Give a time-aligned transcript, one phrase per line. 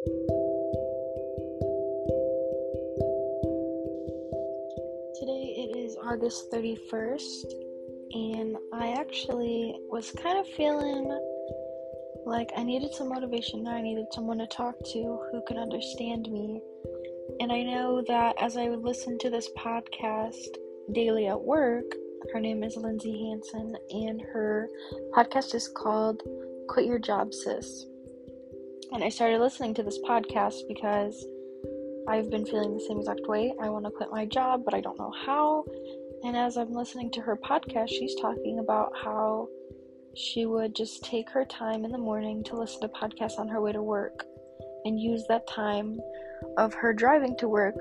[0.00, 0.16] Today
[5.58, 7.44] it is August 31st,
[8.12, 11.06] and I actually was kind of feeling
[12.24, 13.66] like I needed some motivation.
[13.66, 16.62] I needed someone to talk to who could understand me.
[17.40, 20.56] And I know that as I listen to this podcast
[20.92, 21.84] daily at work,
[22.32, 24.66] her name is Lindsay Hanson, and her
[25.12, 26.22] podcast is called
[26.68, 27.84] Quit Your Job, Sis.
[28.92, 31.24] And I started listening to this podcast because
[32.08, 33.54] I've been feeling the same exact way.
[33.62, 35.64] I want to quit my job, but I don't know how.
[36.24, 39.48] And as I'm listening to her podcast, she's talking about how
[40.16, 43.60] she would just take her time in the morning to listen to podcasts on her
[43.60, 44.24] way to work
[44.84, 46.00] and use that time
[46.58, 47.76] of her driving to work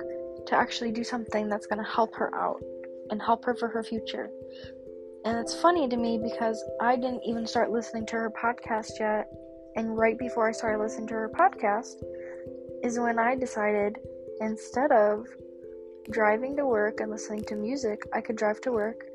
[0.46, 2.62] to actually do something that's going to help her out
[3.10, 4.30] and help her for her future.
[5.26, 9.28] And it's funny to me because I didn't even start listening to her podcast yet.
[9.76, 11.96] And right before I started listening to her podcast
[12.84, 13.98] is when I decided
[14.42, 15.28] instead of
[16.12, 19.06] driving to work and listening to music, I could drive to work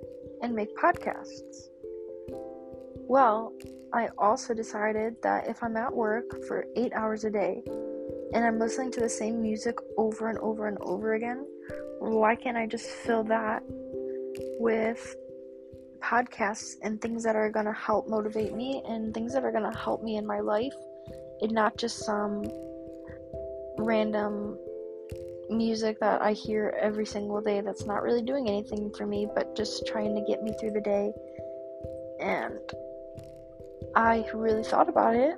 [0.43, 1.69] and make podcasts.
[3.07, 3.53] Well,
[3.93, 7.63] I also decided that if I'm at work for eight hours a day
[8.33, 11.47] and I'm listening to the same music over and over and over again,
[12.01, 13.63] why can't I just fill that
[14.59, 15.17] with
[16.05, 19.71] podcasts and things that are going to help motivate me and things that are going
[19.71, 20.75] to help me in my life
[21.41, 22.45] and not just some
[23.79, 24.59] random
[25.51, 29.57] music that I hear every single day that's not really doing anything for me but
[29.57, 31.13] just trying to get me through the day.
[32.21, 32.59] And
[33.97, 35.37] I really thought about it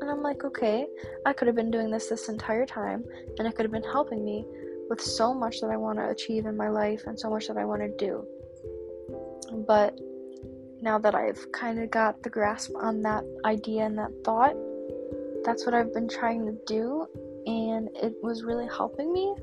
[0.00, 0.86] and I'm like, okay,
[1.24, 3.04] I could have been doing this this entire time
[3.38, 4.44] and it could have been helping me
[4.88, 7.56] with so much that I want to achieve in my life and so much that
[7.56, 8.26] I want to do.
[9.52, 9.98] But
[10.80, 14.54] now that I've kind of got the grasp on that idea and that thought,
[15.44, 17.06] that's what I've been trying to do,
[17.46, 19.34] and it was really helping me.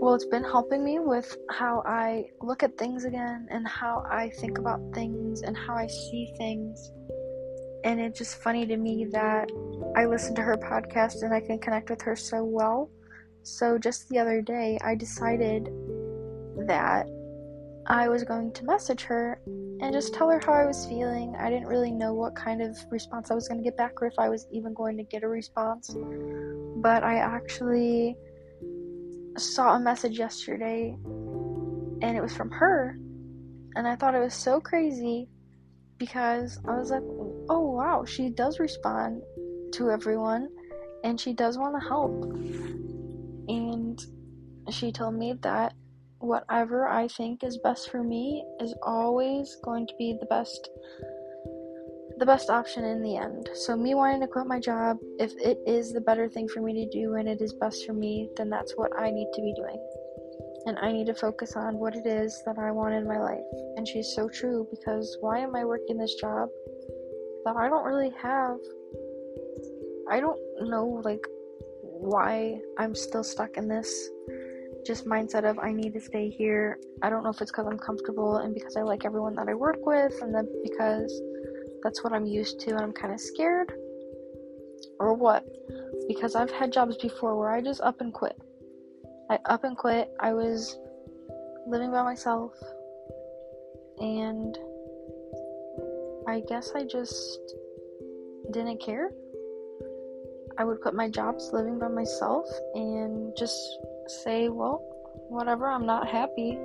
[0.00, 4.30] Well, it's been helping me with how I look at things again and how I
[4.30, 6.92] think about things and how I see things.
[7.84, 9.50] And it's just funny to me that
[9.96, 12.90] I listen to her podcast and I can connect with her so well.
[13.42, 15.70] So, just the other day, I decided
[16.66, 17.08] that
[17.90, 21.34] I was going to message her and just tell her how I was feeling.
[21.40, 24.06] I didn't really know what kind of response I was going to get back or
[24.06, 25.96] if I was even going to get a response.
[26.76, 28.14] But I actually
[29.38, 32.98] saw a message yesterday and it was from her.
[33.74, 35.26] And I thought it was so crazy
[35.96, 37.02] because I was like,
[37.48, 39.22] oh wow, she does respond
[39.72, 40.48] to everyone
[41.04, 42.22] and she does want to help.
[43.48, 43.98] And
[44.70, 45.72] she told me that
[46.20, 50.68] whatever I think is best for me is always going to be the best
[52.18, 53.48] the best option in the end.
[53.54, 56.72] So me wanting to quit my job, if it is the better thing for me
[56.74, 59.54] to do and it is best for me, then that's what I need to be
[59.54, 59.78] doing.
[60.66, 63.38] And I need to focus on what it is that I want in my life.
[63.76, 66.48] And she's so true because why am I working this job
[67.44, 68.56] that I don't really have
[70.10, 71.24] I don't know like
[71.82, 74.10] why I'm still stuck in this
[74.88, 76.80] just mindset of I need to stay here.
[77.02, 79.54] I don't know if it's because I'm comfortable and because I like everyone that I
[79.54, 81.12] work with, and then because
[81.84, 83.70] that's what I'm used to and I'm kind of scared,
[84.98, 85.44] or what.
[86.08, 88.40] Because I've had jobs before where I just up and quit.
[89.30, 90.10] I up and quit.
[90.20, 90.78] I was
[91.66, 92.54] living by myself,
[93.98, 94.56] and
[96.26, 97.40] I guess I just
[98.52, 99.10] didn't care.
[100.56, 103.60] I would quit my jobs living by myself and just
[104.10, 104.82] say, well,
[105.28, 106.58] whatever, I'm not happy.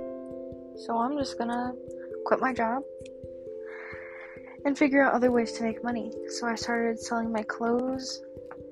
[0.76, 1.72] So I'm just gonna
[2.26, 2.82] quit my job
[4.64, 6.12] and figure out other ways to make money.
[6.28, 8.22] So I started selling my clothes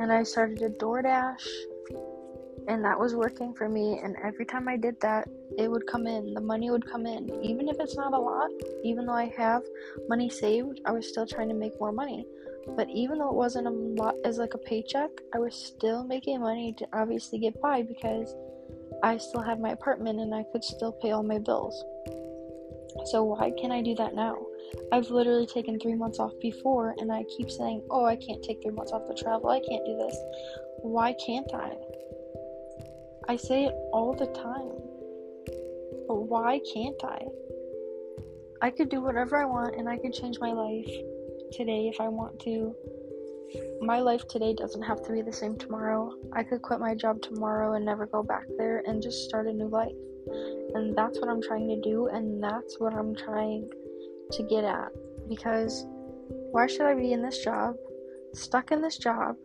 [0.01, 1.47] and I started a DoorDash
[2.69, 5.29] and that was working for me and every time I did that
[5.59, 8.51] it would come in the money would come in even if it's not a lot
[8.85, 9.63] even though I have
[10.09, 12.25] money saved I was still trying to make more money
[12.77, 16.41] but even though it wasn't a lot as like a paycheck I was still making
[16.41, 18.35] money to obviously get by because
[19.03, 21.85] I still had my apartment and I could still pay all my bills.
[23.07, 24.37] So why can't I do that now?
[24.93, 28.63] I've literally taken three months off before and I keep saying, oh, I can't take
[28.63, 29.51] three months off to travel.
[29.51, 30.17] I can't do this.
[30.83, 31.73] Why can't I?
[33.29, 34.71] I say it all the time.
[36.07, 37.27] But why can't I?
[38.61, 40.91] I could do whatever I want and I could change my life
[41.53, 42.75] today if I want to
[43.81, 46.15] my life today doesn't have to be the same tomorrow.
[46.33, 49.53] I could quit my job tomorrow and never go back there and just start a
[49.53, 49.93] new life.
[50.75, 53.69] And that's what I'm trying to do, and that's what I'm trying
[54.31, 54.89] to get at.
[55.29, 55.85] Because
[56.53, 57.75] why should I be in this job,
[58.33, 59.37] stuck in this job,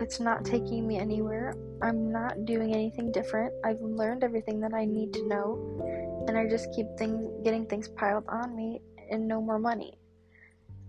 [0.00, 1.54] It's not taking me anywhere.
[1.82, 3.52] I'm not doing anything different.
[3.64, 7.88] I've learned everything that I need to know, and I just keep things getting things
[7.88, 8.80] piled on me
[9.10, 9.98] and no more money.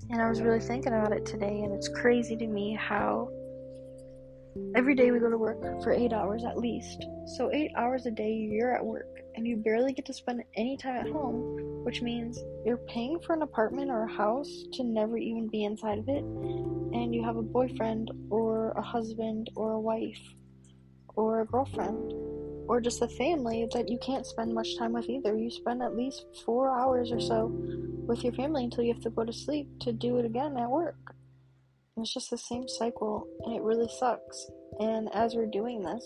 [0.09, 3.29] And I was really thinking about it today, and it's crazy to me how
[4.75, 7.05] every day we go to work for eight hours at least.
[7.35, 10.77] So, eight hours a day you're at work, and you barely get to spend any
[10.77, 15.17] time at home, which means you're paying for an apartment or a house to never
[15.17, 19.79] even be inside of it, and you have a boyfriend or a husband or a
[19.79, 20.21] wife
[21.15, 22.13] or a girlfriend
[22.73, 25.37] or just a family that you can't spend much time with either.
[25.37, 27.51] You spend at least four hours or so
[28.07, 30.67] with your family until you have to go to sleep to do it again at
[30.67, 31.13] work.
[31.95, 34.49] And it's just the same cycle, and it really sucks.
[34.79, 36.03] And as we're doing this,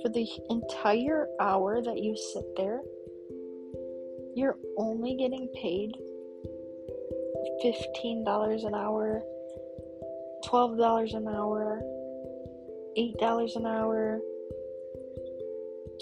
[0.00, 2.80] for the entire hour that you sit there,
[4.34, 5.92] you're only getting paid
[7.62, 9.22] $15 an hour,
[10.46, 11.82] $12 an hour,
[12.96, 14.22] $8 an hour,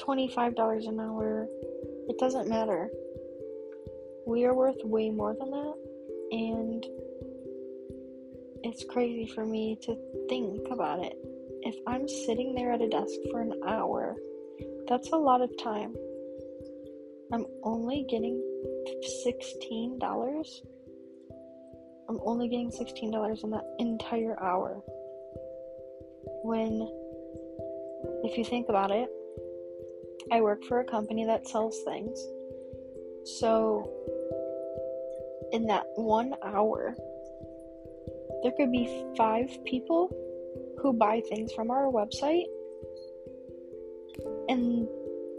[0.00, 1.47] $25 an hour.
[2.08, 2.91] It doesn't matter.
[4.26, 5.75] We are worth way more than that,
[6.32, 6.87] and
[8.62, 9.97] it's crazy for me to
[10.29, 11.14] think about it.
[11.62, 14.17] If I'm sitting there at a desk for an hour,
[14.88, 15.94] that's a lot of time.
[17.32, 18.43] I'm only getting
[19.26, 20.00] $16.
[22.08, 24.82] I'm only getting $16 in that entire hour.
[26.43, 26.88] When,
[28.25, 29.08] if you think about it,
[30.32, 32.19] I work for a company that sells things.
[33.25, 33.91] So,
[35.53, 36.94] in that one hour,
[38.43, 40.09] there could be five people
[40.81, 42.47] who buy things from our website,
[44.49, 44.88] and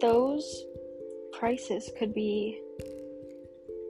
[0.02, 0.66] those
[1.32, 2.62] prices could be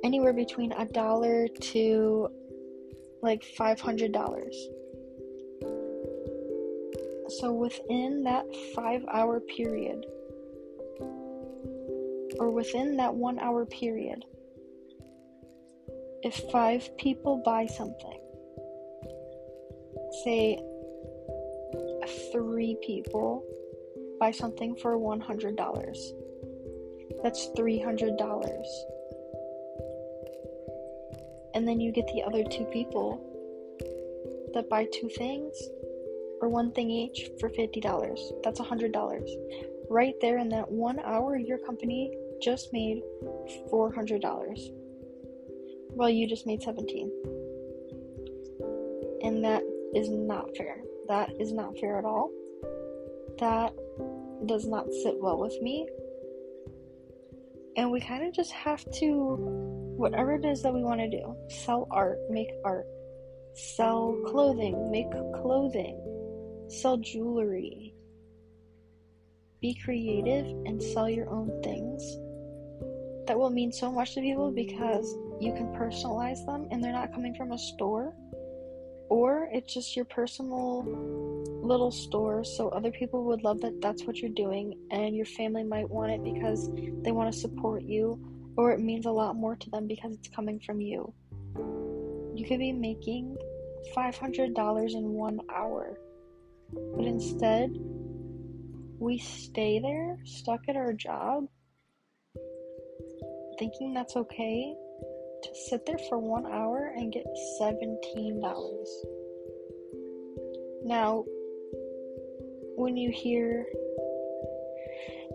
[0.03, 2.29] anywhere between a dollar to
[3.21, 4.53] like $500.
[7.39, 8.45] So within that
[8.75, 10.05] five hour period,
[12.41, 14.25] or within that one hour period,
[16.23, 18.19] if five people buy something,
[20.23, 20.59] say
[22.31, 23.45] three people
[24.19, 25.95] buy something for $100,
[27.21, 28.65] that's $300.
[31.53, 33.21] And then you get the other two people
[34.55, 35.55] that buy two things
[36.41, 38.41] or one thing each for $50.
[38.43, 39.29] That's $100.
[39.91, 43.01] Right there in that one hour, your company just made
[43.71, 44.81] $400.
[45.93, 47.11] Well, you just made 17.
[49.23, 49.61] And that
[49.93, 50.77] is not fair.
[51.07, 52.31] That is not fair at all.
[53.39, 53.73] That
[54.45, 55.87] does not sit well with me.
[57.77, 59.35] And we kind of just have to,
[59.97, 62.85] whatever it is that we want to do, sell art, make art,
[63.53, 65.11] sell clothing, make
[65.41, 65.99] clothing,
[66.69, 67.93] sell jewelry,
[69.61, 72.17] be creative, and sell your own things
[73.31, 77.13] that will mean so much to people because you can personalize them and they're not
[77.13, 78.13] coming from a store.
[79.07, 80.83] Or it's just your personal
[81.63, 85.63] little store so other people would love that that's what you're doing and your family
[85.63, 86.69] might want it because
[87.03, 88.19] they want to support you
[88.57, 91.13] or it means a lot more to them because it's coming from you.
[92.35, 93.37] You could be making
[93.95, 95.97] $500 in one hour
[96.73, 97.79] but instead
[98.99, 101.47] we stay there stuck at our job
[103.61, 104.73] thinking that's okay
[105.43, 107.27] to sit there for one hour and get
[107.61, 108.41] $17.
[110.83, 111.23] Now,
[112.75, 113.67] when you hear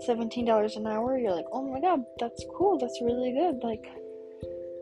[0.09, 3.63] $17 an hour, you're like, oh my god, that's cool, that's really good.
[3.63, 3.85] Like,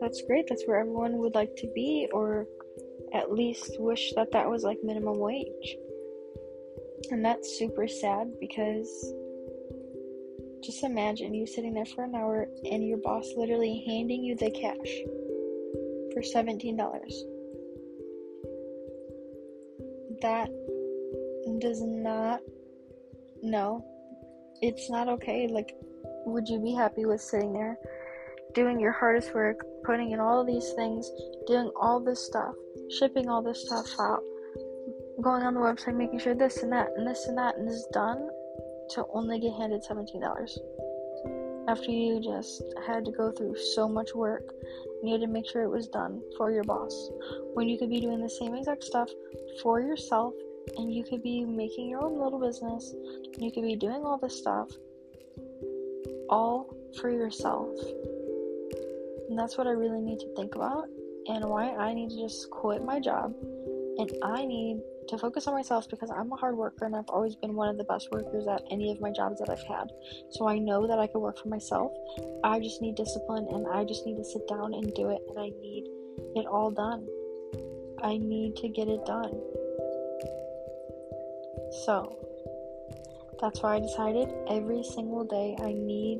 [0.01, 2.47] that's great, that's where everyone would like to be, or
[3.13, 5.77] at least wish that that was like minimum wage.
[7.11, 9.13] And that's super sad because
[10.65, 14.49] just imagine you sitting there for an hour and your boss literally handing you the
[14.49, 14.91] cash
[16.11, 16.77] for $17.
[20.21, 20.49] That
[21.59, 22.39] does not,
[23.43, 23.85] no,
[24.61, 25.47] it's not okay.
[25.47, 25.75] Like,
[26.25, 27.77] would you be happy with sitting there
[28.53, 31.11] doing your hardest work, putting in all these things,
[31.45, 32.55] doing all this stuff,
[32.97, 34.21] shipping all this stuff out,
[35.21, 37.87] going on the website, making sure this and that and this and that and is
[37.93, 38.29] done?
[38.91, 40.57] To only get handed $17
[41.67, 44.53] after you just had to go through so much work
[45.01, 47.09] and you had to make sure it was done for your boss.
[47.53, 49.09] When you could be doing the same exact stuff
[49.61, 50.33] for yourself
[50.77, 52.93] and you could be making your own little business
[53.33, 54.69] and you could be doing all this stuff
[56.29, 57.69] all for yourself.
[59.29, 60.85] And that's what i really need to think about
[61.27, 63.33] and why i need to just quit my job
[63.97, 67.35] and i need to focus on myself because I'm a hard worker and I've always
[67.35, 69.91] been one of the best workers at any of my jobs that I've had.
[70.29, 71.91] So I know that I can work for myself.
[72.43, 75.39] I just need discipline and I just need to sit down and do it and
[75.39, 75.85] I need
[76.35, 77.07] it all done.
[78.03, 79.31] I need to get it done.
[81.85, 82.17] So
[83.41, 86.19] that's why I decided every single day I need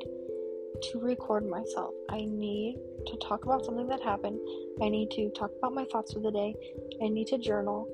[0.91, 1.93] to record myself.
[2.09, 4.39] I need to talk about something that happened.
[4.81, 6.53] I need to talk about my thoughts for the day.
[7.01, 7.87] I need to journal.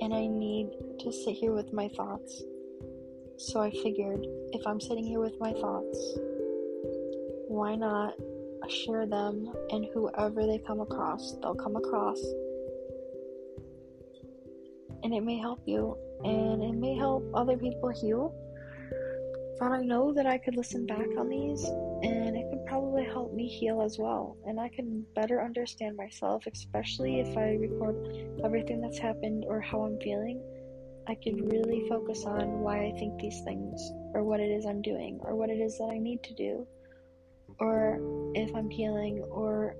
[0.00, 2.42] And I need to sit here with my thoughts.
[3.36, 6.18] So I figured if I'm sitting here with my thoughts,
[7.48, 8.14] why not
[8.68, 12.20] share them and whoever they come across, they'll come across.
[15.02, 18.34] And it may help you and it may help other people heal
[19.58, 22.27] but I know that I could listen back on these and
[22.98, 24.36] it help me heal as well.
[24.46, 27.96] And I can better understand myself, especially if I record
[28.44, 30.40] everything that's happened or how I'm feeling.
[31.06, 33.80] I could really focus on why I think these things,
[34.12, 36.66] or what it is I'm doing, or what it is that I need to do,
[37.60, 37.98] or
[38.34, 39.74] if I'm healing, or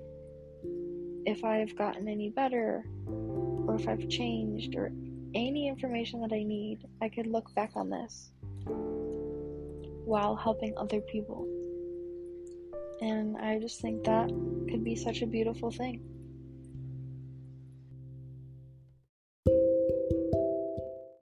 [1.27, 4.91] if I've gotten any better, or if I've changed, or
[5.35, 6.87] any information that I need.
[7.03, 8.31] I could look back on this
[10.07, 11.47] while helping other people.
[13.01, 14.29] And I just think that
[14.71, 16.01] could be such a beautiful thing.